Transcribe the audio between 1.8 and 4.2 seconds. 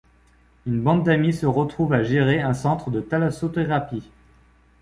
à gérer un centre de thalassothérapie.